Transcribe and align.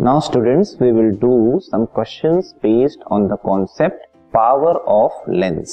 Now 0.00 0.20
students, 0.20 0.78
we 0.78 0.92
will 0.92 1.12
do 1.12 1.60
some 1.60 1.86
questions 1.86 2.54
based 2.62 3.00
on 3.06 3.26
the 3.28 3.36
concept 3.36 4.04
power 4.34 4.72
of 4.86 5.10
lens. 5.26 5.72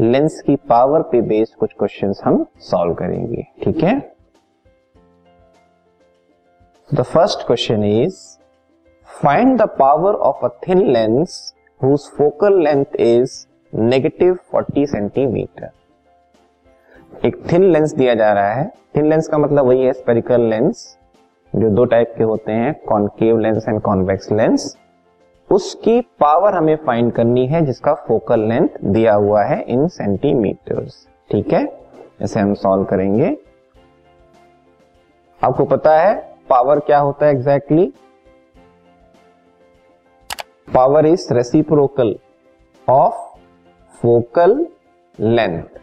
Lens 0.00 0.42
की 0.42 0.56
power 0.56 1.02
पे 1.02 1.20
based 1.20 1.54
कुछ 1.54 1.72
questions 1.72 2.20
हम 2.24 2.46
solve 2.58 2.94
करेंगे 2.94 3.46
ठीक 3.64 3.76
है? 3.76 4.16
The 6.94 7.02
first 7.02 7.46
question 7.46 7.84
is 7.84 8.38
find 9.22 9.62
the 9.62 9.62
power 9.62 10.14
of 10.14 10.46
a 10.46 10.48
thin 10.68 10.86
lens 10.86 11.54
whose 11.82 12.00
focal 12.00 12.62
length 12.62 12.84
is 13.00 13.46
negative 13.74 14.38
40 14.54 14.86
centimetre 14.86 15.70
एक 17.24 17.52
thin 17.52 17.64
lens 17.72 17.94
दिया 17.94 18.14
जा 18.14 18.32
रहा 18.32 18.52
है। 18.52 18.72
थिन 18.96 19.10
लेंस 19.10 19.28
का 19.28 19.38
मतलब 19.38 19.66
वही 19.66 19.84
है 19.84 19.92
स्पेरिकल 19.92 20.40
लेंस 20.40 20.96
जो 21.52 21.68
दो 21.70 21.84
टाइप 21.84 22.14
के 22.16 22.24
होते 22.24 22.52
हैं 22.52 22.72
concave 22.88 23.38
lens 23.38 23.64
and 23.68 23.80
convex 23.82 24.30
lens 24.32 24.76
उसकी 25.50 26.00
पावर 26.20 26.54
हमें 26.54 26.76
फाइंड 26.76 27.12
करनी 27.12 27.46
है, 27.46 27.64
जिसका 27.66 27.94
फोकल 28.08 28.40
लेंथ 28.40 28.68
दिया 28.84 29.14
हुआ 29.14 29.42
है 29.44 29.60
इन 29.62 29.86
सेंटीमीटर्स 29.88 31.06
ठीक 31.30 31.52
है? 31.52 31.64
इसे 32.22 32.40
हम 32.40 32.52
सॉल्व 32.54 32.84
करेंगे। 32.84 33.36
आपको 35.40 35.64
पता 35.64 35.98
है 35.98 36.14
पावर 36.50 36.80
क्या 36.80 36.98
होता 36.98 37.26
है 37.26 37.32
exactly 37.32 37.92
power 40.68 41.06
is 41.06 41.32
reciprocal 41.34 42.14
of 42.88 43.18
focal 44.02 44.54
length 45.18 45.78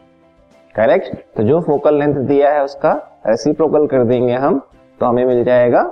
correct 0.75 1.15
तो 1.37 1.43
जो 1.43 1.59
फोकल 1.61 1.99
लेंथ 1.99 2.15
दिया 2.27 2.53
है 2.53 2.63
उसका 2.63 2.93
रेसिप्रोकल 3.27 3.87
कर 3.87 4.03
देंगे 4.03 4.33
हम। 4.35 4.61
तो 4.99 5.05
हमें 5.05 5.25
मिल 5.25 5.43
जाएगा 5.43 5.83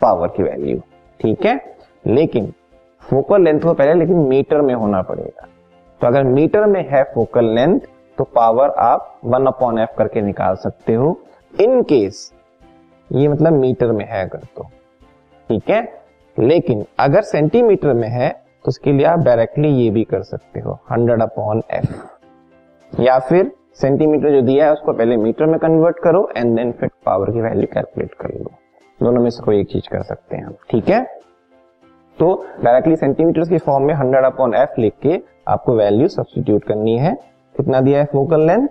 पावर 0.00 0.28
की 0.28 0.42
वैल्यू 0.42 0.78
ठीक 1.20 1.44
है? 1.46 1.60
लेकिन 2.06 2.52
फोकल 3.02 3.42
लेंथ 3.42 3.60
को 3.60 3.74
पहले, 3.74 3.94
लेकिन 3.94 4.16
मीटर 4.18 4.60
में 4.60 4.74
होना 4.74 5.02
पड़ेगा। 5.02 5.46
तो 6.00 6.06
अगर 6.06 6.24
मीटर 6.24 6.66
में 6.66 6.88
है 6.88 7.02
फोकल 7.14 7.44
लेंथ 7.44 7.80
तो 8.18 8.24
पावर 8.24 8.70
आप 8.70 9.18
वन 9.24 9.46
अपॉन 9.46 9.78
एफ़ 9.78 9.96
करके 9.98 10.20
निकाल 10.20 10.56
सकते 10.56 10.94
हो। 10.94 11.20
इन 11.60 11.82
केस 11.82 12.32
ये 13.10 13.28
मतलब 13.28 13.52
मीटर 13.52 13.92
में 13.92 14.04
है 14.04 14.24
अगर 14.24 14.46
तो 14.56 14.62
ठीक 15.48 15.70
है? 15.70 16.02
लेकिन 16.38 16.84
अगर 16.98 17.22
सेंटीमीटर 17.22 17.92
में 17.92 18.08
है 18.08 18.28
तो 18.30 18.68
उसके 18.68 18.92
लिए 18.92 19.06
आप 19.06 19.18
डायरेक्टली 19.18 19.68
ये 19.68 19.90
भी 19.90 20.04
कर 20.04 20.22
सकते 20.22 20.60
हो 20.60 20.78
हंड्रेड 20.90 21.22
अपॉन 21.22 21.62
एफ़ 21.70 23.02
या 23.02 23.18
फिर 23.18 23.52
सेंटीमीटर 23.78 24.30
जो 24.30 24.40
दिया 24.42 24.66
है, 24.66 24.72
उसको 24.72 24.92
पहले 24.92 25.16
मीटर 25.16 25.46
में 25.46 25.58
कन्वर्ट 25.60 25.98
करो 25.98 26.28
एंड 26.36 26.56
देन 26.56 26.72
फिर 26.72 26.90
पावर 27.06 27.30
की 27.30 27.40
वैल्यू 27.40 27.66
कैलकुलेट 27.72 28.14
कर 28.14 28.28
लो। 28.30 28.50
दोनों 29.00 29.22
में 29.22 29.28
से 29.30 29.42
कोई 29.44 29.60
एक 29.60 29.68
चीज़ 29.68 29.88
कर 29.92 30.02
सकते 30.02 30.36
हैं 30.36 30.44
हम 30.44 30.54
ठीक 30.70 30.88
है? 30.88 31.02
तो 32.18 32.44
डायरेक्टली 32.64 32.96
सेंटीमीटर 32.96 33.48
की 33.48 33.58
फॉर्म 33.58 33.84
में 33.84 33.94
हंड्रेड 33.94 34.24
अपॉन 34.24 34.54
एफ़ 34.54 34.80
लिख 34.80 34.94
के 35.02 35.20
आपको 35.48 35.74
वैल्यू 35.76 36.08
सब्सटीट्यूट 36.08 36.64
करनी 36.64 36.96
है। 36.98 37.14
कितना 37.54 37.80
दिया 37.80 37.98
है 37.98 38.04
focal 38.12 38.46
length 38.46 38.66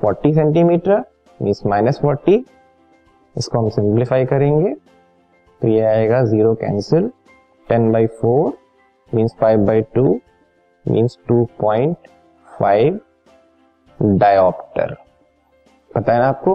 40 0.00 0.34
centimetre 0.34 1.02
mean 1.40 1.54
minus 1.66 1.98
forty 2.02 2.44
इसको 3.36 3.58
हम 3.58 3.68
सिंप्लीफाई 3.70 4.24
करेंगे। 4.24 4.74
तो 5.62 5.68
ये 5.68 5.80
आएगा 5.86 6.24
zero 6.24 6.54
cancel 6.54 7.10
ten 7.68 7.90
by 7.92 8.06
four 8.20 8.52
means 9.12 9.36
five 9.40 9.66
by 9.66 9.82
two 9.94 10.20
means 10.86 11.18
two 11.28 11.44
point 11.60 11.96
five 12.46 13.00
dioptre 14.02 14.94
पता 15.90 16.12
है 16.12 16.18
ना 16.18 16.26
आपको? 16.26 16.54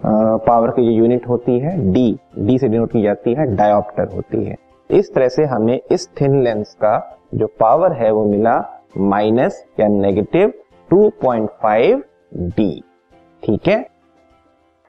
पावर 0.00 0.70
की 0.70 0.82
जो 0.84 0.90
यूनिट 0.92 1.26
होती 1.28 1.58
है 1.58 1.76
डी 1.92 2.18
डी 2.38 2.58
से 2.58 2.68
डिनोट 2.68 2.92
की 2.92 3.02
जाती 3.02 3.34
है 3.34 3.46
डायोप्टर 3.56 4.14
होती 4.14 4.44
है। 4.44 4.56
इस 4.90 5.12
तरह 5.14 5.28
से 5.28 5.44
हमें 5.44 5.80
इस 5.90 6.08
थिन 6.20 6.42
लेंस 6.44 6.74
का 6.74 7.18
जो 7.34 7.46
पावर 7.60 7.92
है, 7.92 8.10
वो 8.10 8.24
मिला 8.24 8.54
माइनस 8.98 9.64
या 9.80 9.88
नेगेटिव 9.88 10.52
2.5 10.90 12.02
डी 12.34 12.82
ठीक 13.42 13.68
है? 13.68 13.84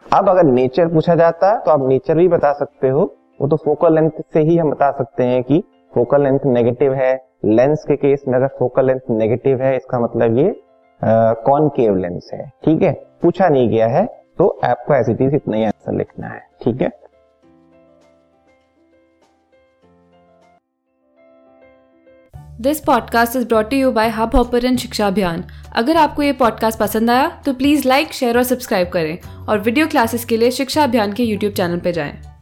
अब 0.06 0.30
अगर 0.30 0.44
नेचर 0.44 0.88
पूछा 0.88 1.16
जाता 1.16 1.52
है 1.52 1.60
तो 1.60 1.72
आप 1.72 1.88
नेचर 1.88 2.18
भी 2.18 2.28
बता 2.28 2.54
सकते 2.54 2.90
हो। 2.90 3.14
वो 3.42 3.48
तो 3.48 3.56
फोकल 3.56 3.96
लेंथ 3.96 4.22
से 4.34 4.40
ही 4.40 4.58
हम 4.58 4.72
बता 4.72 4.92
सकते 4.92 5.24
हैं 5.24 5.44
कि 5.44 5.64
फोकल 5.94 6.24
लेंथ 6.24 6.46
नेगेटिव 6.46 6.94
है। 6.94 7.14
लेंस 7.46 7.84
के 7.88 7.96
केस 7.96 8.24
में 8.28 8.36
अगर 8.36 8.48
फोकल 8.60 8.86
लेंथ 8.88 9.00
नेगेटिव 9.10 9.62
है, 9.62 9.76
इसका 9.78 10.00
मतलब 10.00 10.38
ये 10.38 10.56
कॉनकेव 11.02 11.96
लेंस 11.96 12.30
है, 12.34 12.46
ठीक 12.66 12.82
है? 12.82 12.92
पूछा 13.22 13.48
नहीं 13.50 13.70
गया 13.70 13.88
है 13.88 14.06
तो 14.38 14.48
आपको 14.64 14.94
ऐसी 14.94 15.14
चीज़ 15.14 15.36
इतना 15.36 15.58
ही 15.58 15.64
आंसर 15.64 15.98
लिखना 15.98 16.28
है, 16.28 16.40
ठीक 16.64 16.82
है? 16.82 16.90
This 22.62 22.80
podcast 22.80 23.36
is 23.36 23.48
brought 23.48 23.74
you 23.74 23.92
by 23.92 24.10
Hubhopper 24.36 24.76
Shiksha 24.78 25.08
Abhiyan 25.08 25.44
अगर 25.76 25.98
आपको 25.98 26.24
ये 26.24 26.32
पॉडकास्ट 26.34 26.80
पसंद 26.80 27.12
आया 27.12 27.28
तो 27.46 27.54
प्लीज़ 27.54 27.88
लाइक 27.88 28.14
शेयर 28.14 28.38
और 28.38 28.44
सब्सक्राइब 28.44 28.90
करें। 28.90 29.18
और 29.50 29.60
वीडियो 29.60 29.88
क्लासेस 29.88 30.26
के 30.26 30.38
लिए 30.38 30.52
शिक्षा 30.52 30.84
अभियान 30.84 31.14
के 31.14 31.24
यूट्यूब 31.24 31.54
चैनल 31.54 31.80
पर 31.80 31.92
जाएँ। 31.92 32.37